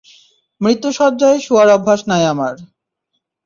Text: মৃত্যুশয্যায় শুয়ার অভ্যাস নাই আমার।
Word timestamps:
মৃত্যুশয্যায় 0.61 1.39
শুয়ার 1.39 1.67
অভ্যাস 1.69 2.01
নাই 2.07 2.23
আমার। 2.25 2.55